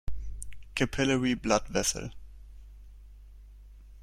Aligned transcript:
Capillary 0.73 1.35
blood 1.35 1.67
vessel. 1.67 2.09